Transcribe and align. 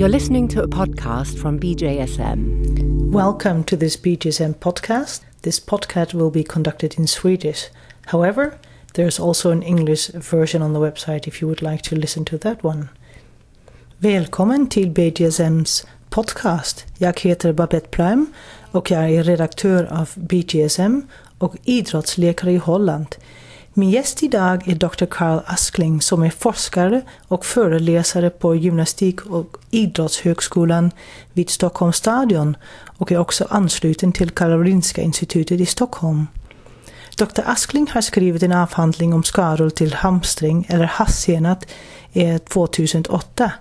You're 0.00 0.08
listening 0.08 0.48
to 0.48 0.62
a 0.62 0.66
podcast 0.66 1.38
from 1.38 1.60
BJSM. 1.60 3.10
Welcome 3.10 3.64
to 3.64 3.76
this 3.76 3.98
BJSM 3.98 4.54
podcast. 4.54 5.20
This 5.42 5.60
podcast 5.60 6.14
will 6.14 6.30
be 6.30 6.42
conducted 6.42 6.98
in 6.98 7.06
Swedish. 7.06 7.68
However, 8.06 8.58
there's 8.94 9.20
also 9.20 9.50
an 9.50 9.62
English 9.62 10.08
version 10.08 10.62
on 10.62 10.72
the 10.72 10.80
website 10.80 11.28
if 11.28 11.42
you 11.42 11.48
would 11.48 11.60
like 11.60 11.82
to 11.82 11.96
listen 11.96 12.24
to 12.24 12.38
that 12.38 12.64
one. 12.64 12.88
Välkommen 13.98 14.68
till 14.70 14.90
BJSMs 14.90 15.86
podcast. 16.10 16.86
Jag 16.98 17.20
heter 17.20 17.52
Babette 17.52 17.88
Pluim 17.90 18.26
och 18.72 18.90
jag 18.90 19.10
är 19.10 19.22
redaktör 19.22 19.84
av 19.84 20.10
BJSM 20.16 21.02
och 21.38 21.56
idrottsläkare 21.64 22.52
i 22.52 22.56
Holland. 22.56 23.16
Min 23.74 23.90
gäst 23.90 24.22
idag 24.22 24.68
är 24.68 24.74
Dr. 24.74 25.04
Carl 25.04 25.40
Askling 25.46 26.00
som 26.00 26.22
är 26.22 26.30
forskare 26.30 27.02
och 27.28 27.46
föreläsare 27.46 28.30
på 28.30 28.54
Gymnastik 28.54 29.26
och 29.26 29.56
idrottshögskolan 29.70 30.90
vid 31.32 31.50
Stockholms 31.50 31.96
stadion 31.96 32.56
och 32.98 33.12
är 33.12 33.18
också 33.18 33.46
ansluten 33.50 34.12
till 34.12 34.30
Karolinska 34.30 35.02
institutet 35.02 35.60
i 35.60 35.66
Stockholm. 35.66 36.26
Dr. 37.16 37.42
Askling 37.44 37.90
har 37.90 38.00
skrivit 38.00 38.42
en 38.42 38.52
avhandling 38.52 39.14
om 39.14 39.22
skador 39.22 39.70
till 39.70 39.94
hamstring 39.94 40.66
eller 40.68 40.84
hassenat 40.84 41.66
2008. 42.48 43.52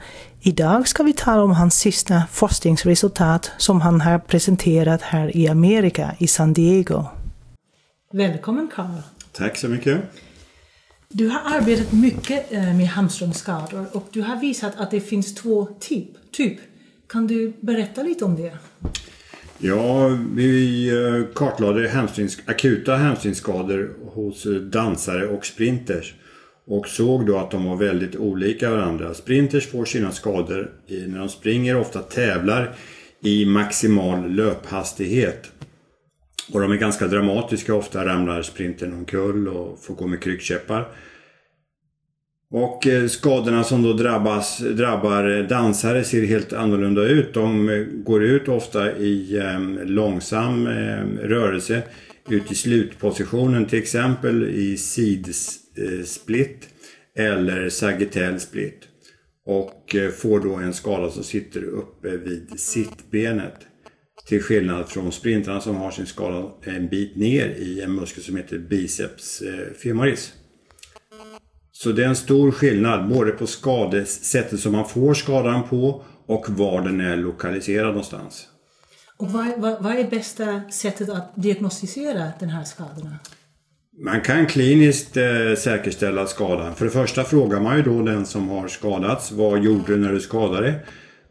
Idag 0.42 0.88
ska 0.88 1.04
vi 1.04 1.14
tala 1.14 1.44
om 1.44 1.52
hans 1.52 1.80
sista 1.80 2.24
forskningsresultat 2.32 3.52
som 3.58 3.82
han 3.82 4.02
har 4.02 4.20
presenterat 4.20 5.02
här 5.02 5.38
i 5.38 5.48
Amerika, 5.48 6.12
i 6.18 6.28
San 6.28 6.54
Diego. 6.54 7.06
Välkommen 8.12 8.70
Carl! 8.76 9.19
Tack 9.32 9.58
så 9.58 9.68
mycket. 9.68 10.02
Du 11.10 11.28
har 11.28 11.58
arbetat 11.58 11.92
mycket 11.92 12.54
eh, 12.54 12.78
med 12.78 12.88
hamstringsskador 12.88 13.86
och 13.92 14.08
du 14.12 14.22
har 14.22 14.40
visat 14.40 14.74
att 14.78 14.92
det 14.92 15.00
finns 15.00 15.36
två 15.36 15.68
typ. 15.80 16.32
typ. 16.32 16.60
Kan 17.08 17.28
du 17.28 17.54
berätta 17.60 18.04
lite 18.04 18.26
om 18.26 18.36
det? 18.36 18.58
Ja, 19.58 20.08
vi 20.36 20.88
eh, 20.90 21.34
kartlade 21.36 21.90
hamstrings, 21.90 22.38
akuta 22.46 22.96
hamstringsskador 22.96 23.96
hos 24.14 24.46
eh, 24.46 24.52
dansare 24.52 25.28
och 25.28 25.46
sprinters 25.46 26.14
och 26.68 26.88
såg 26.88 27.26
då 27.26 27.38
att 27.38 27.52
de 27.52 27.66
var 27.66 27.76
väldigt 27.76 28.16
olika 28.16 28.70
varandra. 28.70 29.14
Sprinters 29.14 29.68
får 29.68 29.86
sina 29.86 30.12
skador 30.12 30.72
när 31.08 31.20
de 31.20 31.30
springer, 31.30 31.78
ofta 31.78 32.00
tävlar 32.00 32.76
i 33.22 33.46
maximal 33.46 34.32
löphastighet. 34.32 35.52
Och 36.54 36.62
de 36.62 36.72
är 36.72 36.78
ganska 36.78 37.08
dramatiska. 37.08 37.74
Ofta 37.76 38.06
ramlar 38.06 38.42
sprintern 38.42 38.94
omkull 38.94 39.48
och 39.48 39.80
får 39.84 39.96
gå 39.96 40.08
med 40.08 40.22
kryckkäppar. 40.22 40.88
Och 42.52 42.88
eh, 42.88 43.08
skadorna 43.08 43.64
som 43.64 43.84
då 43.84 43.94
drabbas, 43.94 44.58
drabbar 44.58 45.48
dansare 45.50 46.04
ser 46.04 46.26
helt 46.26 46.54
annorlunda 46.54 47.04
ut. 47.04 47.34
De 47.34 47.70
eh, 47.70 47.86
går 47.86 48.24
ut 48.24 48.48
ofta 48.48 48.98
i 48.98 49.40
ehm, 49.40 49.80
långsam 49.84 50.68
ehm, 50.68 51.18
rörelse 51.18 51.82
ut 52.30 52.52
i 52.52 52.56
slutpositionen 52.56 53.66
till 53.66 53.80
exempel 53.80 54.44
i 54.44 54.78
sidsplit 54.78 56.70
eh, 57.16 57.26
eller 57.26 57.70
sagittell 57.70 58.40
split. 58.40 58.80
Och 59.46 59.96
får 60.18 60.40
då 60.40 60.56
en 60.56 60.74
skada 60.74 61.10
som 61.10 61.24
sitter 61.24 61.64
uppe 61.64 62.18
vid 62.18 62.60
sittbenet. 62.60 63.69
Till 64.30 64.44
skillnad 64.44 64.90
från 64.90 65.12
sprintarna 65.12 65.62
som 65.62 65.76
har 65.76 65.92
sin 65.92 66.06
skala 66.06 66.52
en 66.64 66.88
bit 66.88 67.16
ner 67.16 67.46
i 67.46 67.82
en 67.82 67.96
muskel 67.96 68.24
som 68.24 68.36
heter 68.36 68.58
biceps 68.58 69.42
eh, 69.42 69.74
femoris. 69.84 70.34
Så 71.72 71.92
det 71.92 72.04
är 72.04 72.08
en 72.08 72.16
stor 72.16 72.52
skillnad 72.52 73.10
både 73.10 73.32
på 73.32 73.48
skadesättet 73.48 74.60
som 74.60 74.72
man 74.72 74.90
får 74.90 75.14
skadan 75.14 75.68
på 75.68 76.04
och 76.26 76.50
var 76.50 76.82
den 76.82 77.02
är 77.02 77.18
lokaliserad 77.18 77.88
någonstans. 77.88 78.48
Och 79.18 79.32
vad, 79.32 79.48
vad, 79.58 79.84
vad 79.84 79.96
är 79.96 80.10
bästa 80.10 80.62
sättet 80.72 81.10
att 81.10 81.34
diagnostisera 81.36 82.32
den 82.40 82.50
här 82.50 82.64
skadorna? 82.64 83.16
Man 84.04 84.22
kan 84.22 84.46
kliniskt 84.46 85.18
eh, 85.18 85.56
säkerställa 85.58 86.28
skadan. 86.28 86.76
För 86.76 86.86
det 86.86 86.92
första 86.92 87.24
frågar 87.24 87.60
man 87.60 87.78
ju 87.78 87.84
då 87.84 88.02
den 88.02 88.26
som 88.26 88.50
har 88.50 88.68
skadats. 88.68 89.32
Vad 89.32 89.64
gjorde 89.64 89.94
du 89.94 89.98
när 89.98 90.14
du 90.14 90.20
skadade? 90.20 90.76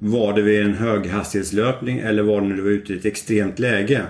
Var 0.00 0.32
det 0.32 0.42
vid 0.42 0.62
en 0.62 0.74
höghastighetslöpning 0.74 1.98
eller 1.98 2.22
var 2.22 2.40
det 2.40 2.46
när 2.46 2.56
du 2.56 2.62
var 2.62 2.70
ute 2.70 2.92
i 2.92 2.96
ett 2.96 3.04
extremt 3.04 3.58
läge? 3.58 4.02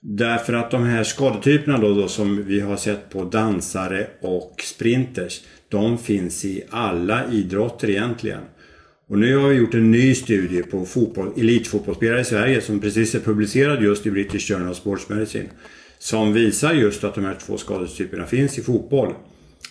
Därför 0.00 0.52
att 0.52 0.70
de 0.70 0.82
här 0.82 1.04
skadetyperna 1.04 1.78
då, 1.78 1.94
då 1.94 2.08
som 2.08 2.44
vi 2.44 2.60
har 2.60 2.76
sett 2.76 3.10
på 3.10 3.24
dansare 3.24 4.06
och 4.20 4.54
sprinters. 4.64 5.40
De 5.68 5.98
finns 5.98 6.44
i 6.44 6.62
alla 6.70 7.32
idrotter 7.32 7.90
egentligen. 7.90 8.40
Och 9.08 9.18
nu 9.18 9.36
har 9.36 9.48
vi 9.48 9.56
gjort 9.56 9.74
en 9.74 9.90
ny 9.90 10.14
studie 10.14 10.62
på 10.62 10.84
fotboll, 10.84 11.32
elitfotbollsspelare 11.36 12.20
i 12.20 12.24
Sverige 12.24 12.60
som 12.60 12.80
precis 12.80 13.14
är 13.14 13.20
publicerad 13.20 13.82
just 13.82 14.06
i 14.06 14.10
British 14.10 14.48
Journal 14.48 14.70
of 14.70 14.76
Sports 14.76 15.08
Medicine. 15.08 15.48
Som 15.98 16.32
visar 16.32 16.72
just 16.72 17.04
att 17.04 17.14
de 17.14 17.24
här 17.24 17.38
två 17.46 17.56
skadetyperna 17.56 18.26
finns 18.26 18.58
i 18.58 18.62
fotboll. 18.62 19.14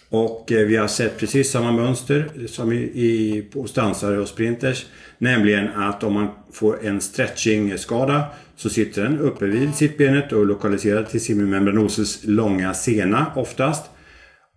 Och 0.09 0.51
eh, 0.51 0.67
vi 0.67 0.75
har 0.75 0.87
sett 0.87 1.17
precis 1.17 1.51
samma 1.51 1.71
mönster 1.71 2.47
som 2.47 2.71
i, 2.71 2.75
i, 2.75 3.49
hos 3.53 3.73
dansare 3.73 4.19
och 4.19 4.27
sprinters. 4.27 4.85
Nämligen 5.17 5.69
att 5.69 6.03
om 6.03 6.13
man 6.13 6.27
får 6.51 6.85
en 6.85 7.01
stretching-skada 7.01 8.23
så 8.55 8.69
sitter 8.69 9.03
den 9.03 9.19
uppe 9.19 9.45
vid 9.45 9.75
sittbenet 9.75 10.31
och 10.31 10.41
är 10.41 10.45
lokaliserad 10.45 11.09
till 11.09 11.21
semimembranosus 11.21 12.21
långa 12.23 12.73
sena 12.73 13.31
oftast. 13.35 13.85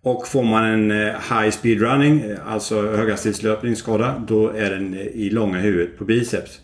Och 0.03 0.27
får 0.27 0.43
man 0.43 0.65
en 0.65 0.91
eh, 0.91 1.13
high 1.13 1.49
speed 1.49 1.81
running, 1.81 2.21
eh, 2.21 2.53
alltså 2.53 2.81
höghastighetslöpningsskada, 2.81 4.23
då 4.27 4.49
är 4.49 4.69
den 4.69 4.93
eh, 4.93 4.99
i 4.99 5.29
långa 5.29 5.59
huvudet 5.59 5.97
på 5.97 6.05
biceps. 6.05 6.59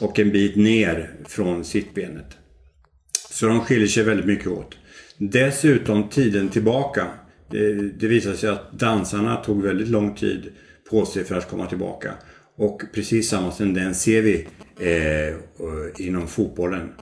Och 0.00 0.18
en 0.18 0.30
bit 0.30 0.56
ner 0.56 1.10
från 1.28 1.64
sittbenet. 1.64 2.36
Så 3.30 3.46
de 3.46 3.60
skiljer 3.60 3.88
sig 3.88 4.02
väldigt 4.02 4.26
mycket 4.26 4.46
åt. 4.46 4.76
Dessutom 5.18 6.08
tiden 6.08 6.48
tillbaka. 6.48 7.06
Det, 7.50 8.06
visar 8.06 8.32
sig 8.32 8.50
att 8.50 8.72
dansarna 8.72 9.36
tog 9.36 9.62
väldigt 9.62 9.88
lång 9.88 10.14
tid 10.14 10.52
på 10.90 11.06
sig 11.06 11.24
för 11.24 11.34
att 11.34 11.50
komma 11.50 11.66
tillbaka. 11.66 12.14
Och 12.56 12.82
precis 12.94 13.28
samma 13.28 13.50
tendens 13.50 14.02
ser 14.02 14.22
vi 14.22 14.46
eh, 14.80 16.06
inom 16.06 16.26
fotbollen. 16.26 16.92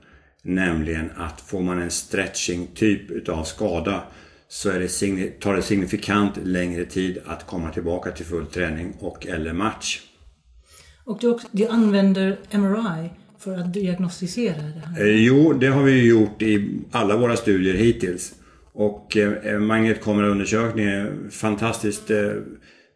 Nämligen 0.42 1.10
att 1.16 1.40
får 1.40 1.62
man 1.62 1.82
en 1.82 1.90
stretching 1.90 2.66
typ 2.74 3.10
utav 3.10 3.44
skada 3.44 4.02
så 4.48 4.70
är 4.70 4.80
det, 4.80 5.40
tar 5.40 5.56
det 5.56 5.62
signifikant 5.62 6.32
längre 6.44 6.84
tid 6.84 7.18
att 7.26 7.46
komma 7.46 7.70
tillbaka 7.70 8.10
till 8.10 8.26
full 8.26 8.46
träning 8.46 8.92
och 8.98 9.26
eller 9.26 9.52
match. 9.52 10.00
Och 11.04 11.18
du, 11.20 11.28
också, 11.28 11.48
du 11.52 11.66
använder 11.66 12.38
MRI 12.50 13.10
för 13.38 13.58
att 13.58 13.74
diagnostisera 13.74 14.62
det 14.62 14.82
här? 14.86 15.00
Eh, 15.00 15.24
jo, 15.24 15.52
det 15.52 15.66
har 15.66 15.82
vi 15.82 16.08
gjort 16.08 16.42
i 16.42 16.78
alla 16.90 17.16
våra 17.16 17.36
studier 17.36 17.74
hittills. 17.74 18.34
Och 18.76 19.16
eh, 19.16 19.32
eh 19.32 19.58
magnetkameraundersökning 19.58 20.86
är 20.86 21.06
eh, 21.06 21.30
fantastiskt 21.30 22.10
eh, 22.10 22.32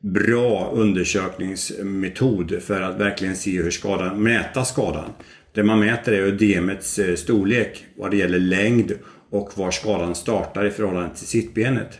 bra 0.02 0.70
undersökningsmetod 0.74 2.62
för 2.62 2.80
att 2.80 3.00
verkligen 3.00 3.36
se 3.36 3.62
hur 3.62 3.70
skadan, 3.70 4.22
mäta 4.22 4.64
skadan. 4.64 5.10
Det 5.54 5.62
man 5.62 5.80
mäter 5.80 6.12
är 6.12 6.22
ödemets 6.22 6.98
eh, 6.98 7.14
storlek 7.14 7.84
vad 7.96 8.10
det 8.10 8.16
gäller 8.16 8.38
längd 8.38 8.92
och 9.30 9.58
var 9.58 9.70
skadan 9.70 10.14
startar 10.14 10.66
i 10.66 10.70
förhållande 10.70 11.16
till 11.16 11.26
sittbenet. 11.26 11.98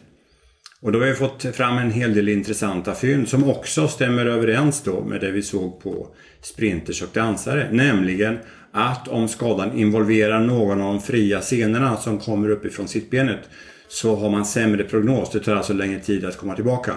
Och 0.82 0.92
då 0.92 0.98
har 0.98 1.06
vi 1.06 1.14
fått 1.14 1.42
fram 1.42 1.78
en 1.78 1.91
hel 1.91 2.14
del 2.14 2.28
intressanta 2.28 2.94
fynd 2.94 3.28
som 3.28 3.50
också 3.50 3.88
stämmer 3.88 4.26
överens 4.26 4.82
då 4.82 5.04
med 5.04 5.20
det 5.20 5.30
vi 5.30 5.42
såg 5.42 5.82
på 5.82 6.14
sprinters 6.41 7.02
och 7.02 7.08
dansare. 7.12 7.68
Nämligen 7.72 8.38
att 8.72 9.08
om 9.08 9.28
skadan 9.28 9.78
involverar 9.78 10.41
någon 10.41 10.81
av 10.81 10.94
de 10.94 11.00
fria 11.00 11.41
scenerna 11.41 11.97
som 11.97 12.19
kommer 12.19 12.48
uppifrån 12.50 12.88
sittbenet 12.88 13.41
så 13.88 14.16
har 14.16 14.31
man 14.31 14.44
sämre 14.44 14.84
prognos. 14.84 15.31
Det 15.31 15.41
tar 15.41 15.56
alltså 15.56 15.72
längre 15.72 16.00
tid 16.00 16.25
att 16.25 16.36
komma 16.36 16.54
tillbaka. 16.54 16.94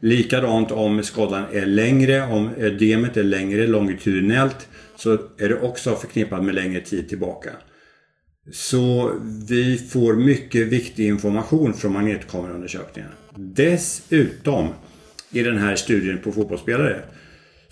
Likadant 0.00 0.70
om 0.70 1.02
skadan 1.02 1.44
är 1.52 1.66
längre, 1.66 2.22
om 2.22 2.50
ödemet 2.58 3.16
är 3.16 3.22
längre 3.22 3.66
longitudinellt 3.66 4.68
så 4.96 5.12
är 5.38 5.48
det 5.48 5.60
också 5.60 5.96
förknippat 5.96 6.44
med 6.44 6.54
längre 6.54 6.80
tid 6.80 7.08
tillbaka. 7.08 7.50
Så 8.52 9.12
vi 9.48 9.78
får 9.78 10.14
mycket 10.14 10.66
viktig 10.66 11.06
information 11.06 11.74
från 11.74 11.92
magnetkameraundersökningarna. 11.92 13.14
Dessutom 13.36 14.68
i 15.30 15.42
den 15.42 15.58
här 15.58 15.76
studien 15.76 16.18
på 16.18 16.32
fotbollsspelare 16.32 17.02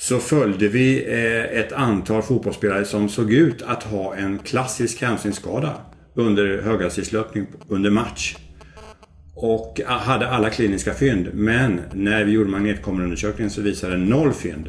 så 0.02 0.18
följde 0.18 0.68
vi 0.68 1.04
eh, 1.04 1.58
ett 1.58 1.72
antal 1.72 2.22
fotbollsspelare 2.22 2.84
som 2.84 3.08
såg 3.08 3.32
ut 3.32 3.62
att 3.62 3.82
ha 3.82 4.14
en 4.14 4.38
klassisk 4.38 5.02
hänsynsskada 5.02 5.74
under 6.14 6.62
höghastighetslöpning 6.62 7.46
under 7.68 7.90
match 7.90 8.36
och 9.34 9.80
ah, 9.86 9.98
hade 9.98 10.28
alla 10.28 10.50
kliniska 10.50 10.94
fynd. 10.94 11.28
Men 11.34 11.80
när 11.92 12.24
vi 12.24 12.32
gjorde 12.32 12.50
magnetkameraundersökningen 12.50 13.50
så 13.50 13.60
visade 13.60 13.92
den 13.92 14.06
noll 14.06 14.32
fynd. 14.32 14.68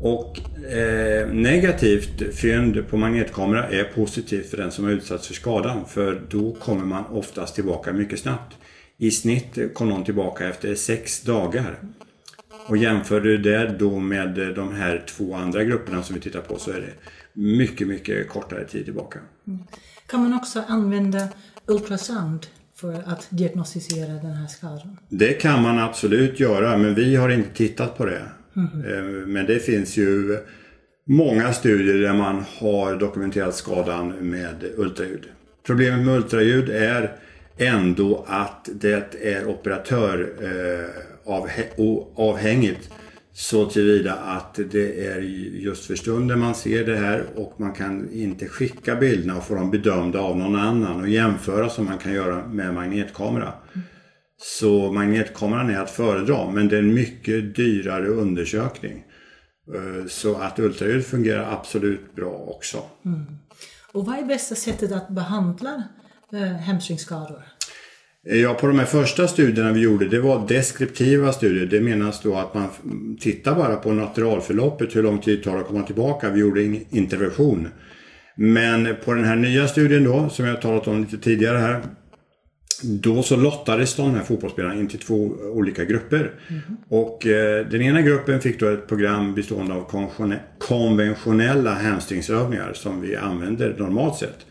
Och 0.00 0.38
eh, 0.72 1.28
negativt 1.28 2.36
fynd 2.36 2.88
på 2.90 2.96
magnetkamera 2.96 3.68
är 3.68 3.84
positivt 3.84 4.50
för 4.50 4.56
den 4.56 4.70
som 4.70 4.84
har 4.84 4.92
utsatts 4.92 5.26
för 5.26 5.34
skadan. 5.34 5.84
För 5.88 6.22
då 6.30 6.54
kommer 6.54 6.84
man 6.84 7.04
oftast 7.06 7.54
tillbaka 7.54 7.92
mycket 7.92 8.18
snabbt. 8.18 8.56
I 8.98 9.10
snitt 9.10 9.74
kom 9.74 9.88
någon 9.88 10.04
tillbaka 10.04 10.48
efter 10.48 10.74
sex 10.74 11.22
dagar. 11.22 11.78
Och 12.66 12.76
jämför 12.76 13.20
du 13.20 13.38
det 13.38 13.76
då 13.78 13.98
med 13.98 14.54
de 14.56 14.74
här 14.74 15.04
två 15.08 15.34
andra 15.34 15.64
grupperna 15.64 16.02
som 16.02 16.14
vi 16.14 16.20
tittar 16.20 16.40
på 16.40 16.58
så 16.58 16.70
är 16.70 16.80
det 16.80 16.92
mycket, 17.32 17.88
mycket 17.88 18.28
kortare 18.28 18.64
tid 18.64 18.84
tillbaka. 18.84 19.18
Mm. 19.46 19.60
Kan 20.06 20.22
man 20.22 20.34
också 20.34 20.62
använda 20.68 21.28
ultrasound 21.66 22.46
för 22.76 23.02
att 23.06 23.26
diagnostisera 23.30 24.12
den 24.12 24.32
här 24.32 24.46
skadan? 24.46 24.98
Det 25.08 25.32
kan 25.32 25.62
man 25.62 25.78
absolut 25.78 26.40
göra 26.40 26.78
men 26.78 26.94
vi 26.94 27.16
har 27.16 27.28
inte 27.28 27.54
tittat 27.54 27.98
på 27.98 28.06
det. 28.06 28.22
Mm. 28.56 29.32
Men 29.32 29.46
det 29.46 29.58
finns 29.58 29.96
ju 29.96 30.38
många 31.04 31.52
studier 31.52 31.98
där 31.98 32.12
man 32.12 32.44
har 32.58 32.96
dokumenterat 32.96 33.54
skadan 33.54 34.08
med 34.08 34.64
ultraljud. 34.76 35.28
Problemet 35.66 36.06
med 36.06 36.16
ultraljud 36.16 36.70
är 36.70 37.16
ändå 37.56 38.24
att 38.28 38.68
det 38.72 39.14
är 39.22 39.46
operatör 39.46 40.32
eh, 40.42 41.11
avhängigt 42.16 42.90
så 43.34 43.66
tillvida 43.66 44.14
att 44.14 44.54
det 44.70 45.06
är 45.06 45.20
just 45.52 45.84
för 45.84 45.94
stunden 45.94 46.38
man 46.38 46.54
ser 46.54 46.86
det 46.86 46.96
här 46.96 47.26
och 47.36 47.60
man 47.60 47.72
kan 47.72 48.12
inte 48.12 48.48
skicka 48.48 48.96
bilderna 48.96 49.36
och 49.36 49.44
få 49.44 49.54
dem 49.54 49.70
bedömda 49.70 50.20
av 50.20 50.36
någon 50.36 50.56
annan 50.56 51.00
och 51.00 51.08
jämföra 51.08 51.68
som 51.68 51.84
man 51.84 51.98
kan 51.98 52.12
göra 52.12 52.46
med 52.46 52.74
magnetkamera. 52.74 53.52
Så 54.36 54.92
magnetkameran 54.92 55.70
är 55.70 55.80
att 55.80 55.90
föredra 55.90 56.50
men 56.50 56.68
det 56.68 56.76
är 56.76 56.82
en 56.82 56.94
mycket 56.94 57.56
dyrare 57.56 58.08
undersökning. 58.08 59.04
Eh, 59.74 60.06
så 60.08 60.34
att 60.34 60.58
ultraljud 60.58 61.06
fungerar 61.06 61.52
absolut 61.52 62.14
bra 62.14 62.34
också. 62.56 62.82
Mm. 63.04 63.24
Och 63.92 64.06
vad 64.06 64.18
är 64.18 64.24
bästa 64.24 64.54
sättet 64.54 64.92
att 64.92 65.08
behandla 65.08 65.84
eh, 66.32 66.56
hamstringskador? 66.56 67.51
Ja, 68.24 68.54
på 68.54 68.66
de 68.66 68.78
här 68.78 68.86
första 68.86 69.28
studierna 69.28 69.72
vi 69.72 69.80
gjorde, 69.80 70.08
det 70.08 70.20
var 70.20 70.48
deskriptiva 70.48 71.32
studier. 71.32 71.66
Det 71.66 71.80
menas 71.80 72.22
då 72.22 72.36
att 72.36 72.54
man 72.54 72.68
tittar 73.20 73.54
bara 73.54 73.76
på 73.76 73.92
naturalförloppet, 73.92 74.96
hur 74.96 75.02
lång 75.02 75.18
tid 75.18 75.38
det 75.38 75.44
tar 75.44 75.58
att 75.58 75.66
komma 75.66 75.82
tillbaka. 75.82 76.30
Vi 76.30 76.40
gjorde 76.40 76.62
ingen 76.62 76.84
intervention. 76.90 77.68
Men 78.36 78.96
på 79.04 79.14
den 79.14 79.24
här 79.24 79.36
nya 79.36 79.68
studien 79.68 80.04
då, 80.04 80.28
som 80.28 80.44
jag 80.44 80.62
talat 80.62 80.88
om 80.88 81.00
lite 81.00 81.18
tidigare 81.18 81.58
här, 81.58 81.82
då 82.82 83.22
så 83.22 83.36
lottades 83.36 83.96
de 83.96 84.14
här 84.14 84.22
fotbollsspelarna 84.22 84.74
in 84.74 84.88
till 84.88 84.98
två 84.98 85.16
olika 85.52 85.84
grupper. 85.84 86.30
Mm. 86.48 86.62
Och 86.88 87.26
eh, 87.26 87.66
den 87.66 87.82
ena 87.82 88.02
gruppen 88.02 88.40
fick 88.40 88.60
då 88.60 88.68
ett 88.68 88.88
program 88.88 89.34
bestående 89.34 89.74
av 89.74 90.08
konventionella 90.58 91.74
hamstringsövningar 91.74 92.72
som 92.72 93.00
vi 93.00 93.16
använder 93.16 93.74
normalt 93.78 94.16
sett. 94.16 94.46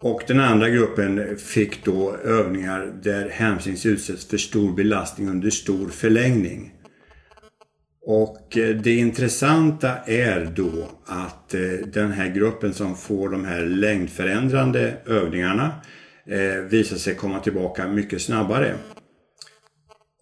Och 0.00 0.22
den 0.26 0.40
andra 0.40 0.68
gruppen 0.70 1.36
fick 1.36 1.84
då 1.84 2.16
övningar 2.16 2.92
där 3.02 3.30
hamstrings 3.30 3.86
utsätts 3.86 4.26
för 4.26 4.36
stor 4.36 4.72
belastning 4.72 5.28
under 5.28 5.50
stor 5.50 5.88
förlängning. 5.88 6.72
Och 8.06 8.56
eh, 8.56 8.76
det 8.76 8.96
intressanta 8.96 9.96
är 10.06 10.52
då 10.56 10.88
att 11.06 11.54
eh, 11.54 11.60
den 11.92 12.12
här 12.12 12.28
gruppen 12.28 12.74
som 12.74 12.96
får 12.96 13.28
de 13.28 13.44
här 13.44 13.60
längdförändrande 13.60 14.96
övningarna 15.06 15.70
eh, 16.26 16.62
visar 16.62 16.96
sig 16.96 17.14
komma 17.14 17.40
tillbaka 17.40 17.88
mycket 17.88 18.22
snabbare. 18.22 18.74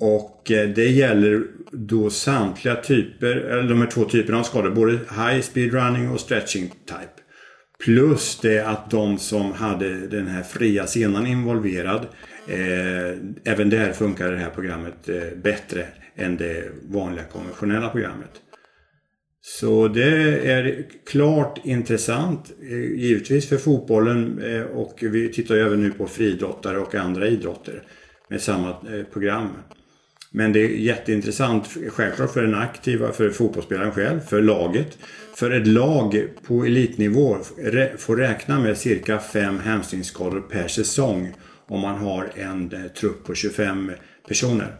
Och 0.00 0.42
det 0.46 0.90
gäller 0.90 1.42
då 1.72 2.10
samtliga 2.10 2.76
typer, 2.76 3.36
eller 3.36 3.68
de 3.68 3.80
här 3.80 3.90
två 3.90 4.04
typerna 4.04 4.38
av 4.38 4.42
skador, 4.42 4.70
både 4.70 4.92
high 4.92 5.40
speed 5.40 5.72
running 5.72 6.10
och 6.10 6.20
stretching 6.20 6.68
type. 6.68 7.23
Plus 7.78 8.38
det 8.42 8.60
att 8.60 8.90
de 8.90 9.18
som 9.18 9.52
hade 9.52 10.06
den 10.06 10.26
här 10.26 10.42
fria 10.42 10.86
scenen 10.86 11.26
involverad, 11.26 12.06
eh, 12.48 13.18
även 13.44 13.70
där 13.70 13.92
funkar 13.92 14.32
det 14.32 14.38
här 14.38 14.50
programmet 14.50 15.08
eh, 15.08 15.38
bättre 15.42 15.86
än 16.16 16.36
det 16.36 16.64
vanliga 16.82 17.24
konventionella 17.24 17.88
programmet. 17.88 18.30
Så 19.46 19.88
det 19.88 20.48
är 20.50 20.86
klart 21.06 21.60
intressant, 21.64 22.52
eh, 22.62 22.78
givetvis 22.78 23.48
för 23.48 23.56
fotbollen 23.56 24.38
eh, 24.38 24.62
och 24.62 24.98
vi 25.02 25.32
tittar 25.32 25.54
ju 25.54 25.60
även 25.60 25.82
nu 25.82 25.90
på 25.90 26.06
friidrottare 26.06 26.78
och 26.78 26.94
andra 26.94 27.28
idrotter 27.28 27.82
med 28.28 28.40
samma 28.40 28.68
eh, 28.68 29.04
program. 29.12 29.48
Men 30.36 30.52
det 30.52 30.60
är 30.60 30.68
jätteintressant, 30.68 31.76
självklart 31.88 32.32
för 32.32 32.42
den 32.42 32.54
aktiva, 32.54 33.12
för 33.12 33.30
fotbollsspelaren 33.30 33.92
själv, 33.92 34.20
för 34.20 34.42
laget. 34.42 34.98
För 35.34 35.50
ett 35.50 35.66
lag 35.66 36.28
på 36.46 36.64
elitnivå 36.64 37.36
får 37.98 38.16
räkna 38.16 38.60
med 38.60 38.76
cirka 38.76 39.18
fem 39.18 39.58
hamstringsskador 39.58 40.40
per 40.40 40.68
säsong 40.68 41.34
om 41.68 41.80
man 41.80 41.98
har 41.98 42.30
en 42.34 42.72
eh, 42.72 42.90
trupp 42.90 43.24
på 43.24 43.34
25 43.34 43.92
personer. 44.28 44.76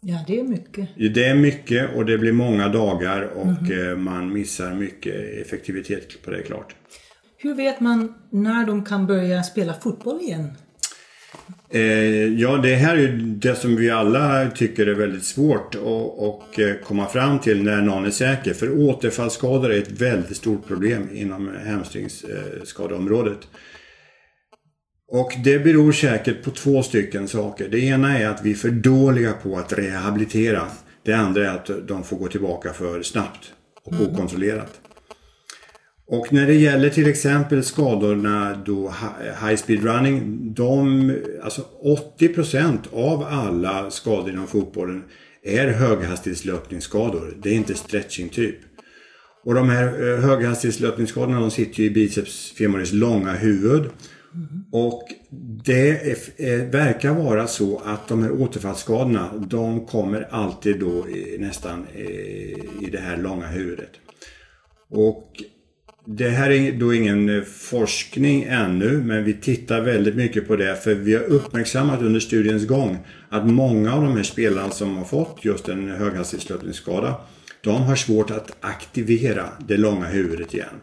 Ja, 0.00 0.24
det 0.26 0.40
är 0.40 0.44
mycket. 0.44 0.88
Det 1.14 1.24
är 1.24 1.34
mycket 1.34 1.96
och 1.96 2.04
det 2.04 2.18
blir 2.18 2.32
många 2.32 2.68
dagar 2.68 3.22
och 3.22 3.70
mm. 3.70 4.04
man 4.04 4.32
missar 4.32 4.74
mycket 4.74 5.14
effektivitet 5.46 6.22
på 6.24 6.30
det 6.30 6.42
klart. 6.42 6.74
Hur 7.38 7.54
vet 7.54 7.80
man 7.80 8.14
när 8.30 8.66
de 8.66 8.84
kan 8.84 9.06
börja 9.06 9.42
spela 9.42 9.74
fotboll 9.74 10.20
igen? 10.20 10.52
Eh, 11.70 11.82
ja, 12.40 12.56
det 12.56 12.74
här 12.74 12.96
är 12.96 13.00
ju 13.00 13.16
det 13.16 13.54
som 13.54 13.76
vi 13.76 13.90
alla 13.90 14.50
tycker 14.50 14.86
är 14.86 14.94
väldigt 14.94 15.24
svårt 15.24 15.74
att 15.74 16.58
eh, 16.58 16.74
komma 16.84 17.06
fram 17.06 17.38
till 17.38 17.62
när 17.62 17.82
någon 17.82 18.04
är 18.04 18.10
säker. 18.10 18.54
För 18.54 18.78
återfallsskador 18.78 19.72
är 19.72 19.78
ett 19.78 20.00
väldigt 20.00 20.36
stort 20.36 20.66
problem 20.66 21.08
inom 21.12 21.50
hamstringsskadeområdet. 21.66 23.38
Och 25.08 25.32
det 25.44 25.58
beror 25.58 25.92
säkert 25.92 26.42
på 26.42 26.50
två 26.50 26.82
stycken 26.82 27.28
saker. 27.28 27.68
Det 27.68 27.80
ena 27.80 28.18
är 28.18 28.28
att 28.28 28.44
vi 28.44 28.50
är 28.50 28.54
för 28.54 28.70
dåliga 28.70 29.32
på 29.32 29.56
att 29.56 29.72
rehabilitera. 29.72 30.66
Det 31.02 31.12
andra 31.12 31.50
är 31.50 31.54
att 31.54 31.88
de 31.88 32.04
får 32.04 32.16
gå 32.16 32.28
tillbaka 32.28 32.72
för 32.72 33.02
snabbt 33.02 33.52
och 33.84 33.92
mm. 33.92 34.06
okontrollerat. 34.06 34.80
Och 36.08 36.32
när 36.32 36.46
det 36.46 36.54
gäller 36.54 36.90
till 36.90 37.08
exempel 37.08 37.64
skadorna 37.64 38.62
då 38.66 38.94
high 39.42 39.56
speed 39.56 39.84
running, 39.84 40.38
de, 40.54 41.12
alltså 41.42 41.62
80% 42.18 42.78
av 42.92 43.22
alla 43.22 43.90
skador 43.90 44.30
inom 44.30 44.46
fotbollen 44.46 45.04
är 45.42 45.68
höghastighetslöpningsskador. 45.68 47.34
Det 47.42 47.48
är 47.48 47.54
inte 47.54 47.74
stretching 47.74 48.28
typ. 48.28 48.56
Och 49.44 49.54
de 49.54 49.68
här 49.68 49.86
eh, 49.86 50.20
höghastighetslöpningsskadorna 50.20 51.40
de 51.40 51.50
sitter 51.50 51.80
ju 51.80 51.86
i 51.86 51.90
biceps 51.90 52.52
femoris 52.58 52.92
långa 52.92 53.32
huvud. 53.32 53.84
Och 54.72 55.08
det 55.64 55.90
är, 55.90 56.70
verkar 56.70 57.14
vara 57.14 57.46
så 57.46 57.82
att 57.84 58.08
de 58.08 58.22
här 58.22 58.32
återfallsskadorna 58.32 59.30
de 59.36 59.86
kommer 59.86 60.28
alltid 60.30 60.80
då 60.80 61.08
i, 61.08 61.36
nästan 61.38 61.86
i, 61.88 62.04
i 62.80 62.90
det 62.92 62.98
här 62.98 63.16
långa 63.16 63.46
huvudet. 63.46 63.90
Och 64.90 65.32
det 66.06 66.28
här 66.28 66.50
är 66.50 66.72
då 66.72 66.94
ingen 66.94 67.28
eh, 67.28 67.42
forskning 67.42 68.42
ännu 68.42 69.02
men 69.04 69.24
vi 69.24 69.34
tittar 69.34 69.80
väldigt 69.80 70.16
mycket 70.16 70.48
på 70.48 70.56
det 70.56 70.76
för 70.84 70.94
vi 70.94 71.14
har 71.14 71.22
uppmärksammat 71.22 72.02
under 72.02 72.20
studiens 72.20 72.66
gång 72.66 72.98
att 73.28 73.46
många 73.46 73.94
av 73.94 74.02
de 74.02 74.16
här 74.16 74.22
spelarna 74.22 74.70
som 74.70 74.96
har 74.96 75.04
fått 75.04 75.44
just 75.44 75.68
en 75.68 75.88
höghastighetslöpningsskada 75.88 77.14
de 77.60 77.82
har 77.82 77.96
svårt 77.96 78.30
att 78.30 78.56
aktivera 78.60 79.48
det 79.68 79.76
långa 79.76 80.06
huvudet 80.06 80.54
igen. 80.54 80.80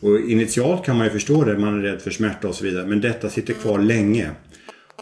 Och 0.00 0.20
initialt 0.20 0.84
kan 0.84 0.96
man 0.96 1.06
ju 1.06 1.12
förstå 1.12 1.44
det, 1.44 1.58
man 1.58 1.78
är 1.78 1.82
rädd 1.82 2.02
för 2.02 2.10
smärta 2.10 2.48
och 2.48 2.54
så 2.54 2.64
vidare 2.64 2.86
men 2.86 3.00
detta 3.00 3.28
sitter 3.28 3.54
kvar 3.54 3.78
länge. 3.78 4.30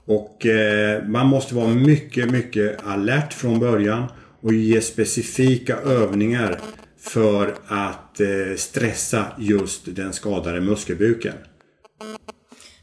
Och 0.04 0.46
eh, 0.46 1.04
man 1.06 1.26
måste 1.26 1.54
vara 1.54 1.68
mycket, 1.68 2.30
mycket 2.30 2.86
alert 2.86 3.32
från 3.32 3.60
början 3.60 4.04
och 4.40 4.52
ge 4.52 4.80
specifika 4.80 5.76
övningar 5.76 6.58
för 7.04 7.54
att 7.66 8.20
eh, 8.20 8.28
stressa 8.56 9.26
just 9.38 9.96
den 9.96 10.12
skadade 10.12 10.60
muskelbuken. 10.60 11.34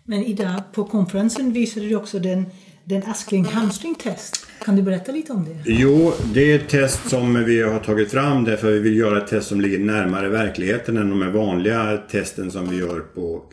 Men 0.04 0.24
idag 0.24 0.62
på 0.74 0.84
konferensen 0.84 1.54
visade 1.54 1.88
du 1.88 1.96
också 1.96 2.20
den, 2.20 2.46
den 2.84 3.04
Askling 3.04 3.46
hamstring 3.46 3.96
test. 3.96 4.48
Kan 4.66 4.76
du 4.76 4.82
berätta 4.82 5.12
lite 5.12 5.34
om 5.34 5.46
det? 5.46 5.72
Jo, 5.72 6.14
det 6.34 6.52
är 6.52 6.56
ett 6.56 6.70
test 6.70 7.10
som 7.10 7.44
vi 7.46 7.62
har 7.62 7.80
tagit 7.80 8.12
fram 8.12 8.44
därför 8.44 8.72
vi 8.72 8.80
vill 8.80 8.98
göra 8.98 9.18
ett 9.18 9.28
test 9.28 9.48
som 9.48 9.62
ligger 9.62 9.80
närmare 9.80 10.30
verkligheten 10.30 10.98
än 10.98 11.20
de 11.20 11.34
vanliga 11.34 11.98
testen 11.98 12.52
som 12.52 12.70
vi 12.70 12.78
gör 12.78 13.00
på 13.00 13.44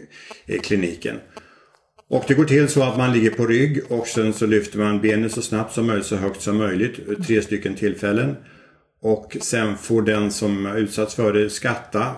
eh, 0.46 0.60
kliniken. 0.60 1.16
Och 2.10 2.24
det 2.28 2.34
går 2.34 2.44
till 2.44 2.68
så 2.68 2.82
att 2.82 2.96
man 2.96 3.12
ligger 3.12 3.30
på 3.30 3.46
rygg 3.46 3.80
och 3.88 4.06
sen 4.06 4.32
så 4.32 4.46
lyfter 4.46 4.78
man 4.78 5.00
benet 5.00 5.32
så 5.32 5.42
snabbt 5.42 5.74
som 5.74 5.86
möjligt, 5.86 6.06
så 6.06 6.16
högt 6.16 6.42
som 6.42 6.56
möjligt, 6.56 7.26
tre 7.26 7.42
stycken 7.42 7.74
tillfällen. 7.74 8.36
Och 9.00 9.36
sen 9.40 9.76
får 9.76 10.02
den 10.02 10.30
som 10.30 10.66
utsatts 10.66 11.14
för 11.14 11.32
det 11.32 11.50
skatta 11.50 12.14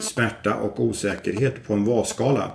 smärta 0.00 0.54
och 0.54 0.80
osäkerhet 0.80 1.66
på 1.66 1.74
en 1.74 1.84
VAS-skala. 1.84 2.52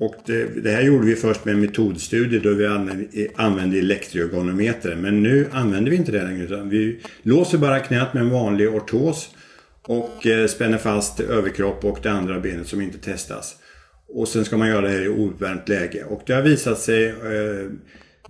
Och 0.00 0.14
det, 0.26 0.62
det, 0.62 0.70
här 0.70 0.82
gjorde 0.82 1.06
vi 1.06 1.16
först 1.16 1.44
med 1.44 1.54
en 1.54 1.60
metodstudie 1.60 2.38
då 2.38 2.54
vi 2.54 2.66
använde, 2.66 3.06
använde. 3.36 4.96
Men 4.96 5.22
nu 5.22 5.46
använder 5.52 5.90
vi 5.90 5.96
inte 5.96 6.12
det 6.12 6.22
längre 6.22 6.44
utan 6.44 6.68
vi 6.68 7.00
låser 7.22 7.58
bara 7.58 7.80
knät 7.80 8.14
med 8.14 8.22
en 8.22 8.30
vanlig 8.30 8.68
ortos 8.68 9.28
och 9.82 10.26
eh, 10.26 10.46
spänner 10.46 10.78
fast 10.78 11.20
överkropp 11.20 11.84
och 11.84 11.98
det 12.02 12.10
andra 12.10 12.40
benet 12.40 12.68
som 12.68 12.80
inte 12.80 12.98
testas. 12.98 13.56
Och 14.08 14.28
sen 14.28 14.44
ska 14.44 14.56
man 14.56 14.68
göra 14.68 14.80
det 14.80 14.88
här 14.88 15.02
i 15.02 15.08
ouppvärmt 15.08 15.68
läge. 15.68 16.04
Och 16.04 16.22
det 16.26 16.32
har 16.32 16.42
visat 16.42 16.78
sig 16.78 17.08
eh, 17.08 17.70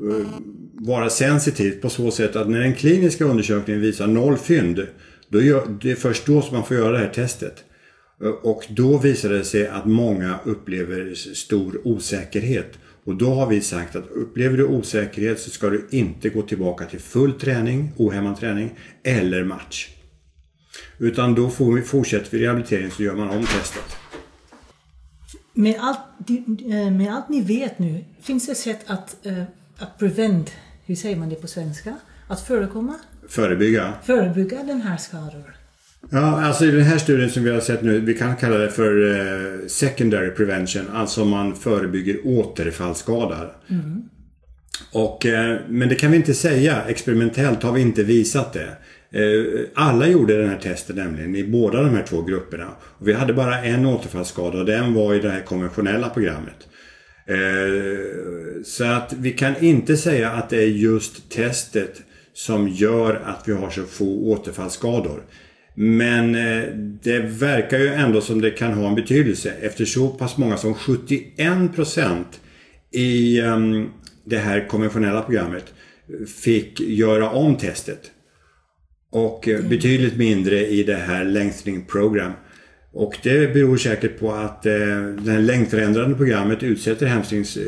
Eh, 0.00 0.26
vara 0.73 1.11
sensitivt 1.11 1.83
på 1.83 1.90
så 1.90 2.11
sätt 2.11 2.37
att 2.37 2.49
när 2.49 2.61
den 2.61 2.75
kliniska 2.75 3.25
undersökningen 3.25 3.83
visar 3.83 4.07
noll 4.07 4.37
fynd, 4.37 4.87
då 5.28 5.43
gör, 5.43 5.78
det 5.83 5.90
är 5.90 5.97
först 5.97 6.26
då 6.26 6.43
som 6.43 6.57
man 6.57 6.67
får 6.67 6.76
göra 6.76 6.93
det 6.93 6.99
här 6.99 7.12
testet. 7.12 7.64
Eh, 8.23 8.28
och 8.28 8.64
då 8.69 8.99
visar 8.99 9.28
det 9.28 9.45
sig 9.45 9.67
att 9.67 9.87
många 9.87 10.38
upplever 10.45 11.14
stor 11.14 11.81
osäkerhet. 11.85 12.78
Och 13.05 13.14
då 13.14 13.35
har 13.35 13.47
vi 13.47 13.61
sagt 13.61 13.97
att 13.97 14.11
upplever 14.11 14.57
du 14.57 14.64
osäkerhet 14.64 15.40
så 15.40 15.50
ska 15.50 15.71
du 15.71 15.88
inte 15.90 16.28
gå 16.28 16.43
tillbaka 16.43 16.85
till 16.85 17.00
full 17.00 17.33
träning, 17.33 17.93
ohämmad 17.97 18.37
träning 18.37 18.71
eller 19.02 19.45
match. 19.45 19.88
Utan 20.99 21.35
då 21.35 21.50
får 21.50 21.73
vi, 21.73 21.83
fortsätter 21.83 22.31
vi 22.31 22.45
rehabilitering 22.45 22.90
så 22.90 23.02
gör 23.02 23.17
man 23.17 23.28
om 23.28 23.45
testet. 23.45 23.97
Med 25.55 25.76
allt, 25.81 25.99
eh, 26.71 26.90
med 26.90 27.14
allt 27.14 27.28
ni 27.28 27.40
vet 27.40 27.78
nu, 27.78 28.05
finns 28.23 28.47
det 28.47 28.55
sätt 28.55 28.81
att, 28.87 29.26
att 29.78 29.99
prevent, 29.99 30.52
hur 30.87 30.94
säger 30.94 31.16
man 31.16 31.28
det 31.28 31.35
på 31.35 31.47
svenska? 31.47 31.94
Att 32.28 32.40
förekomma? 32.40 32.94
Förebygga? 33.28 33.92
Förebygga 34.04 34.62
den 34.62 34.80
här 34.80 34.97
skador? 34.97 35.54
Ja, 36.11 36.44
alltså 36.44 36.64
i 36.64 36.70
den 36.70 36.82
här 36.82 36.99
studien 36.99 37.30
som 37.30 37.44
vi 37.44 37.50
har 37.50 37.61
sett 37.61 37.82
nu, 37.82 38.00
vi 38.00 38.14
kan 38.14 38.37
kalla 38.37 38.58
det 38.58 38.70
för 38.70 39.02
uh, 39.02 39.66
secondary 39.66 40.30
prevention, 40.30 40.88
alltså 40.92 41.25
man 41.25 41.56
förebygger 41.56 42.16
återfallsskador. 42.25 43.56
Mm. 43.68 44.02
Och, 44.92 45.26
uh, 45.26 45.56
men 45.68 45.88
det 45.88 45.94
kan 45.94 46.11
vi 46.11 46.16
inte 46.16 46.35
säga, 46.35 46.82
experimentellt 46.88 47.62
har 47.62 47.73
vi 47.73 47.80
inte 47.80 48.02
visat 48.02 48.52
det. 48.52 48.76
Eh, 49.11 49.61
alla 49.75 50.06
gjorde 50.06 50.38
den 50.38 50.49
här 50.49 50.58
testen 50.58 50.97
nämligen 50.97 51.37
i 51.37 51.44
båda 51.44 51.82
de 51.82 51.94
här 51.94 52.02
två 52.02 52.23
grupperna. 52.23 52.68
Och 52.80 53.08
vi 53.08 53.12
hade 53.12 53.32
bara 53.32 53.62
en 53.62 53.87
återfallsskada 53.87 54.58
och 54.58 54.66
den 54.66 54.94
var 54.94 55.14
i 55.14 55.20
det 55.20 55.30
här 55.30 55.40
konventionella 55.40 56.08
programmet. 56.08 56.68
Eh, 57.28 58.62
så 58.64 58.85
att 58.85 59.12
vi 59.12 59.32
kan 59.32 59.64
inte 59.64 59.97
säga 59.97 60.30
att 60.30 60.50
det 60.50 60.62
är 60.62 60.66
just 60.66 61.30
testet 61.30 62.02
som 62.32 62.68
gör 62.68 63.14
att 63.14 63.49
vi 63.49 63.52
har 63.52 63.70
så 63.70 63.85
få 63.85 64.32
återfallsskador. 64.32 65.23
Men 65.75 66.35
eh, 66.35 66.64
det 67.02 67.18
verkar 67.18 67.78
ju 67.78 67.88
ändå 67.88 68.20
som 68.20 68.40
det 68.40 68.50
kan 68.50 68.73
ha 68.73 68.88
en 68.88 68.94
betydelse 68.94 69.52
efter 69.61 69.85
så 69.85 70.08
pass 70.08 70.37
många 70.37 70.56
som 70.56 70.75
71% 70.75 72.25
i 72.90 73.40
ehm, 73.40 73.88
det 74.25 74.38
här 74.38 74.68
konventionella 74.68 75.23
programmet 75.23 75.64
fick 76.42 76.80
göra 76.80 77.30
om 77.30 77.56
testet. 77.56 78.11
Och 79.11 79.49
eh, 79.49 79.62
betydligt 79.62 80.16
mindre 80.16 80.66
i 80.66 80.82
det 80.82 80.97
här 80.97 81.25
lengthening 81.25 81.85
program. 81.85 82.32
Och 82.92 83.18
det 83.23 83.52
beror 83.52 83.76
säkert 83.76 84.18
på 84.18 84.33
att 84.33 84.66
eh, 84.66 84.73
det 85.23 85.30
här 85.30 85.40
längdförändrande 85.40 86.16
programmet 86.16 86.62
utsätter 86.62 87.07
hamstrings 87.07 87.57
eh, 87.57 87.62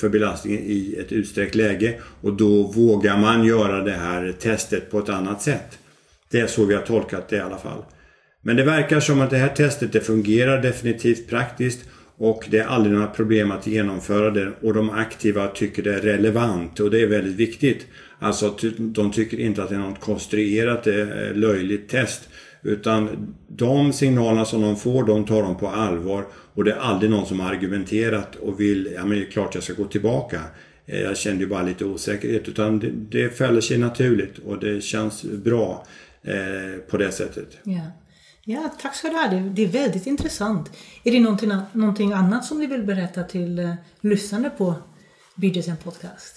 för 0.00 0.08
belastning 0.08 0.58
i 0.58 0.96
ett 1.00 1.12
utsträckt 1.12 1.54
läge 1.54 1.94
och 2.20 2.32
då 2.32 2.62
vågar 2.62 3.18
man 3.18 3.44
göra 3.44 3.82
det 3.82 3.92
här 3.92 4.34
testet 4.40 4.90
på 4.90 4.98
ett 4.98 5.08
annat 5.08 5.42
sätt. 5.42 5.78
Det 6.30 6.40
är 6.40 6.46
så 6.46 6.64
vi 6.64 6.74
har 6.74 6.82
tolkat 6.82 7.28
det 7.28 7.36
i 7.36 7.40
alla 7.40 7.58
fall. 7.58 7.82
Men 8.42 8.56
det 8.56 8.64
verkar 8.64 9.00
som 9.00 9.20
att 9.20 9.30
det 9.30 9.36
här 9.36 9.48
testet 9.48 9.92
det 9.92 10.00
fungerar 10.00 10.62
definitivt 10.62 11.28
praktiskt 11.28 11.80
och 12.18 12.46
det 12.50 12.58
är 12.58 12.66
aldrig 12.66 12.94
några 12.94 13.06
problem 13.06 13.50
att 13.50 13.66
genomföra 13.66 14.30
det 14.30 14.52
och 14.62 14.74
de 14.74 14.90
aktiva 14.90 15.48
tycker 15.48 15.82
det 15.82 15.94
är 15.94 16.00
relevant 16.00 16.80
och 16.80 16.90
det 16.90 17.02
är 17.02 17.06
väldigt 17.06 17.36
viktigt. 17.36 17.86
Alltså 18.18 18.56
de 18.78 19.12
tycker 19.12 19.40
inte 19.40 19.62
att 19.62 19.68
det 19.68 19.74
är 19.74 19.78
något 19.78 20.00
konstruerat 20.00 20.86
eh, 20.86 21.06
löjligt 21.34 21.88
test. 21.88 22.28
Utan 22.62 23.34
de 23.48 23.92
signalerna 23.92 24.44
som 24.44 24.62
de 24.62 24.76
får, 24.76 25.04
de 25.04 25.24
tar 25.24 25.42
de 25.42 25.56
på 25.56 25.68
allvar. 25.68 26.24
Och 26.54 26.64
det 26.64 26.72
är 26.72 26.76
aldrig 26.76 27.10
någon 27.10 27.26
som 27.26 27.40
har 27.40 27.50
argumenterat 27.50 28.36
och 28.36 28.60
vill, 28.60 28.88
ja 28.94 29.04
men 29.04 29.18
det 29.18 29.26
är 29.26 29.30
klart 29.30 29.54
jag 29.54 29.64
ska 29.64 29.72
gå 29.72 29.84
tillbaka. 29.84 30.40
Eh, 30.86 31.00
jag 31.00 31.16
kände 31.16 31.44
ju 31.44 31.48
bara 31.48 31.62
lite 31.62 31.84
osäkerhet. 31.84 32.48
Utan 32.48 32.78
det, 32.78 32.90
det 32.90 33.38
fäller 33.38 33.60
sig 33.60 33.78
naturligt 33.78 34.38
och 34.38 34.58
det 34.60 34.80
känns 34.80 35.22
bra 35.22 35.86
eh, 36.22 36.80
på 36.90 36.96
det 36.96 37.12
sättet. 37.12 37.58
Ja. 37.62 37.92
ja, 38.44 38.74
tack 38.82 38.94
ska 38.94 39.08
du 39.08 39.14
ha. 39.14 39.28
Det, 39.28 39.40
det 39.40 39.64
är 39.64 39.68
väldigt 39.68 40.06
intressant. 40.06 40.70
Är 41.04 41.12
det 41.12 41.20
någonting, 41.20 41.52
någonting 41.72 42.12
annat 42.12 42.44
som 42.44 42.58
du 42.60 42.66
vill 42.66 42.82
berätta 42.82 43.22
till 43.22 43.58
uh, 43.58 43.74
lyssnare 44.00 44.50
på 44.50 44.74
BDSM 45.34 45.76
Podcast? 45.84 46.34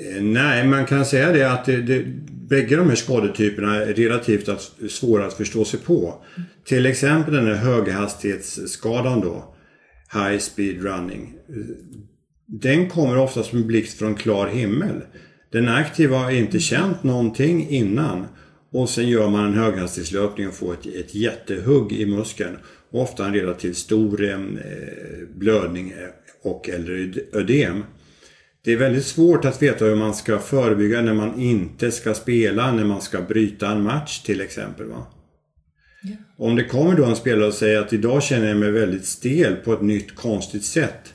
Eh, 0.00 0.22
nej, 0.22 0.66
man 0.66 0.86
kan 0.86 1.04
säga 1.04 1.32
det 1.32 1.52
att 1.52 1.64
det, 1.64 1.82
det, 1.82 2.04
bägge 2.48 2.76
de 2.76 2.88
här 2.88 2.96
skadetyperna 2.96 3.76
är 3.76 3.94
relativt 3.94 4.48
att, 4.48 4.72
svåra 4.90 5.26
att 5.26 5.34
förstå 5.34 5.64
sig 5.64 5.80
på. 5.80 6.24
Till 6.64 6.86
exempel 6.86 7.34
den 7.34 7.46
här 7.46 7.54
höghastighetsskadan 7.54 9.20
då, 9.20 9.54
High 10.12 10.38
Speed 10.38 10.82
Running. 10.82 11.34
Den 12.46 12.88
kommer 12.88 13.18
ofta 13.18 13.42
som 13.42 13.58
en 13.58 13.66
blixt 13.66 13.98
från 13.98 14.14
klar 14.14 14.48
himmel. 14.48 15.02
Den 15.52 15.68
aktiva 15.68 16.18
har 16.18 16.30
inte 16.30 16.60
känt 16.60 17.02
någonting 17.02 17.68
innan 17.68 18.26
och 18.72 18.88
sen 18.88 19.08
gör 19.08 19.28
man 19.28 19.44
en 19.44 19.54
höghastighetslöpning 19.54 20.48
och 20.48 20.54
får 20.54 20.72
ett, 20.72 20.86
ett 20.86 21.14
jättehugg 21.14 21.92
i 21.92 22.06
muskeln. 22.06 22.56
ofta 22.90 23.26
en 23.26 23.34
relativt 23.34 23.76
stor 23.76 24.24
eh, 24.24 24.38
blödning 25.34 25.90
eh, 25.90 26.50
och 26.50 26.68
eller 26.68 27.14
ödem. 27.32 27.82
Det 28.64 28.72
är 28.72 28.76
väldigt 28.76 29.06
svårt 29.06 29.44
att 29.44 29.62
veta 29.62 29.84
hur 29.84 29.96
man 29.96 30.14
ska 30.14 30.38
förebygga 30.38 31.00
när 31.00 31.14
man 31.14 31.40
inte 31.40 31.90
ska 31.90 32.14
spela, 32.14 32.72
när 32.72 32.84
man 32.84 33.00
ska 33.00 33.20
bryta 33.20 33.70
en 33.70 33.82
match 33.82 34.22
till 34.22 34.40
exempel. 34.40 34.86
Va? 34.86 35.06
Ja. 36.02 36.16
Om 36.36 36.56
det 36.56 36.64
kommer 36.64 36.96
då 36.96 37.04
en 37.04 37.16
spelare 37.16 37.46
och 37.46 37.54
säger 37.54 37.80
att 37.80 37.92
idag 37.92 38.22
känner 38.22 38.48
jag 38.48 38.56
mig 38.56 38.70
väldigt 38.70 39.06
stel 39.06 39.56
på 39.56 39.72
ett 39.72 39.82
nytt 39.82 40.14
konstigt 40.14 40.64
sätt. 40.64 41.14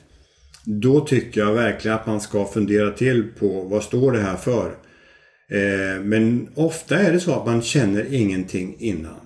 Då 0.64 1.00
tycker 1.00 1.40
jag 1.40 1.54
verkligen 1.54 1.96
att 1.96 2.06
man 2.06 2.20
ska 2.20 2.44
fundera 2.44 2.90
till 2.90 3.24
på 3.38 3.62
vad 3.62 3.82
står 3.82 4.12
det 4.12 4.20
här 4.20 4.36
för? 4.36 4.66
Eh, 5.50 6.02
men 6.02 6.48
ofta 6.54 6.98
är 6.98 7.12
det 7.12 7.20
så 7.20 7.34
att 7.34 7.46
man 7.46 7.62
känner 7.62 8.14
ingenting 8.14 8.76
innan. 8.78 9.20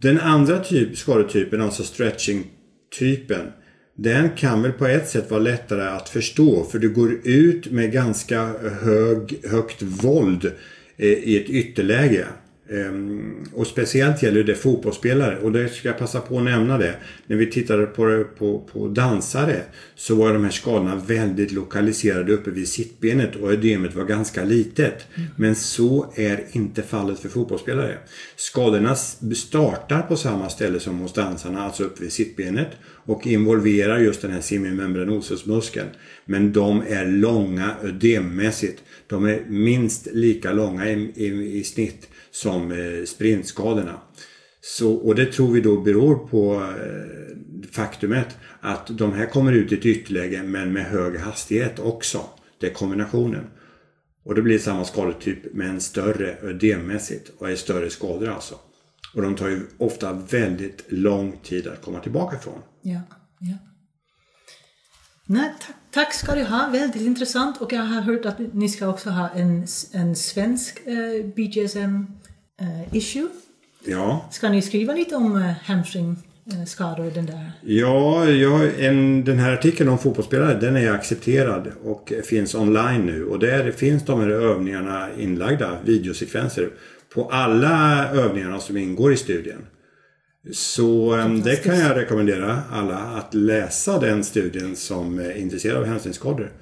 Den 0.00 0.20
andra 0.20 0.58
typ, 0.58 0.98
skadetypen, 0.98 1.60
alltså 1.60 1.82
stretching-typen, 1.82 3.52
den 4.00 4.30
kan 4.30 4.62
väl 4.62 4.72
på 4.72 4.86
ett 4.86 5.08
sätt 5.08 5.30
vara 5.30 5.40
lättare 5.40 5.82
att 5.82 6.08
förstå 6.08 6.64
för 6.64 6.78
du 6.78 6.88
går 6.88 7.12
ut 7.24 7.70
med 7.70 7.92
ganska 7.92 8.54
hög, 8.82 9.46
högt 9.50 9.82
våld 9.82 10.52
eh, 10.96 11.08
i 11.08 11.42
ett 11.42 11.50
ytterläge. 11.50 12.26
Ehm, 12.70 13.44
och 13.52 13.66
speciellt 13.66 14.22
gäller 14.22 14.44
det 14.44 14.54
fotbollsspelare 14.54 15.38
och 15.38 15.52
det 15.52 15.68
ska 15.68 15.88
jag 15.88 15.98
passa 15.98 16.20
på 16.20 16.38
att 16.38 16.44
nämna 16.44 16.78
det. 16.78 16.94
När 17.26 17.36
vi 17.36 17.50
tittade 17.50 17.86
på, 17.86 18.24
på, 18.38 18.68
på 18.72 18.88
dansare 18.88 19.62
så 19.94 20.14
var 20.14 20.32
de 20.32 20.44
här 20.44 20.50
skadorna 20.50 20.96
väldigt 20.96 21.52
lokaliserade 21.52 22.32
uppe 22.32 22.50
vid 22.50 22.68
sittbenet 22.68 23.36
och 23.36 23.52
ödemet 23.52 23.94
var 23.94 24.04
ganska 24.04 24.44
litet. 24.44 25.06
Mm. 25.14 25.28
Men 25.36 25.54
så 25.54 26.12
är 26.14 26.44
inte 26.52 26.82
fallet 26.82 27.18
för 27.18 27.28
fotbollsspelare. 27.28 27.98
Skadorna 28.36 28.94
startar 29.34 30.02
på 30.02 30.16
samma 30.16 30.48
ställe 30.48 30.80
som 30.80 30.98
hos 30.98 31.12
dansarna, 31.12 31.62
alltså 31.62 31.84
uppe 31.84 32.02
vid 32.02 32.12
sittbenet 32.12 32.68
och 32.84 33.26
involverar 33.26 33.98
just 33.98 34.22
den 34.22 34.30
här 34.30 34.40
semimembranosusmuskeln. 34.40 35.88
Men 36.24 36.52
de 36.52 36.82
är 36.88 37.06
långa 37.06 37.74
ödemmässigt. 37.82 38.82
De 39.06 39.24
är 39.24 39.40
minst 39.48 40.08
lika 40.12 40.52
långa 40.52 40.90
i, 40.90 41.12
i, 41.14 41.58
i 41.58 41.64
snitt 41.64 42.08
som 42.30 42.72
eh, 42.72 43.04
sprintskadorna. 43.06 44.00
Så, 44.60 44.94
och 44.94 45.14
det 45.14 45.32
tror 45.32 45.52
vi 45.52 45.60
då 45.60 45.80
beror 45.80 46.28
på 46.28 46.54
eh, 46.54 47.68
faktumet 47.72 48.36
att 48.60 48.98
de 48.98 49.12
här 49.12 49.26
kommer 49.26 49.52
ut 49.52 49.72
i 49.72 49.74
ett 49.74 49.86
ytterläge 49.86 50.42
men 50.42 50.72
med 50.72 50.84
hög 50.84 51.16
hastighet 51.16 51.78
också. 51.78 52.24
Det 52.60 52.66
är 52.66 52.74
kombinationen. 52.74 53.44
Och 54.24 54.34
det 54.34 54.42
blir 54.42 54.58
samma 54.58 54.84
skadetyp 54.84 55.54
men 55.54 55.80
större 55.80 56.36
ödemmässigt 56.42 57.30
och 57.38 57.50
är 57.50 57.56
större 57.56 57.90
skador 57.90 58.28
alltså. 58.28 58.54
Och 59.14 59.22
de 59.22 59.36
tar 59.36 59.48
ju 59.48 59.66
ofta 59.78 60.12
väldigt 60.12 60.84
lång 60.88 61.40
tid 61.42 61.66
att 61.66 61.82
komma 61.82 62.00
tillbaka 62.00 62.36
ifrån. 62.36 62.62
Ja, 62.82 63.00
ja. 63.40 63.56
Nej, 65.26 65.54
tack, 65.60 65.76
tack 65.98 66.14
ska 66.14 66.34
du 66.34 66.44
ha, 66.44 66.68
väldigt 66.72 67.02
intressant. 67.02 67.60
Och 67.60 67.72
jag 67.72 67.80
har 67.80 68.00
hört 68.00 68.26
att 68.26 68.38
ni 68.52 68.68
ska 68.68 68.88
också 68.88 69.10
ha 69.10 69.28
en, 69.28 69.66
en 69.92 70.16
svensk 70.16 70.80
eh, 70.86 71.26
BGSM-issue. 71.36 73.22
Eh, 73.22 73.28
ja. 73.84 74.28
Ska 74.30 74.48
ni 74.48 74.62
skriva 74.62 74.92
lite 74.92 75.16
om 75.16 75.36
eh, 75.36 75.52
hamstringskador? 75.64 77.10
Den 77.14 77.26
där? 77.26 77.52
Ja, 77.62 78.30
jag, 78.30 78.84
en, 78.84 79.24
den 79.24 79.38
här 79.38 79.52
artikeln 79.52 79.88
om 79.88 79.98
fotbollsspelare 79.98 80.60
den 80.60 80.76
är 80.76 80.90
accepterad 80.90 81.72
och 81.84 82.12
finns 82.24 82.54
online 82.54 83.06
nu. 83.06 83.24
Och 83.24 83.38
där 83.38 83.70
finns 83.70 84.04
de 84.04 84.20
här 84.20 84.28
övningarna 84.28 85.08
inlagda, 85.18 85.78
videosekvenser, 85.84 86.70
på 87.14 87.30
alla 87.30 88.08
övningarna 88.10 88.60
som 88.60 88.76
ingår 88.76 89.12
i 89.12 89.16
studien. 89.16 89.58
Så 90.52 91.14
ehm, 91.14 91.42
det 91.42 91.56
kan 91.56 91.78
jag 91.78 91.96
rekommendera 91.96 92.62
alla 92.70 92.96
att 92.96 93.34
läsa 93.34 94.00
den 94.00 94.24
studien 94.24 94.76
som 94.76 95.18
är 95.18 95.36
intresserade 95.36 95.78
av 95.78 95.84
hänsynsskador. 95.84 96.52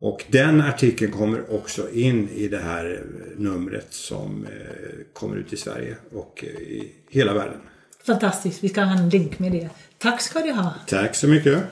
Och 0.00 0.24
den 0.28 0.60
artikeln 0.60 1.12
kommer 1.12 1.54
också 1.54 1.90
in 1.90 2.28
i 2.28 2.48
det 2.48 2.58
här 2.58 3.02
numret 3.36 3.86
som 3.90 4.44
eh, 4.44 4.50
kommer 5.12 5.36
ut 5.36 5.52
i 5.52 5.56
Sverige 5.56 5.96
och 6.12 6.44
eh, 6.44 6.60
i 6.60 6.92
hela 7.10 7.34
världen. 7.34 7.60
Fantastiskt, 8.06 8.64
vi 8.64 8.68
ska 8.68 8.82
ha 8.82 8.98
en 8.98 9.08
länk 9.08 9.38
med 9.38 9.52
det. 9.52 9.70
Tack 9.98 10.20
ska 10.20 10.38
du 10.38 10.52
ha. 10.52 10.74
Tack 10.86 11.14
så 11.14 11.28
mycket. 11.28 11.62